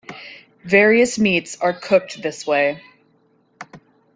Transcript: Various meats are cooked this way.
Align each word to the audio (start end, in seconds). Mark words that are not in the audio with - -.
Various 0.65 1.19
meats 1.19 1.57
are 1.61 1.73
cooked 1.73 2.23
this 2.23 2.47
way. 2.47 2.81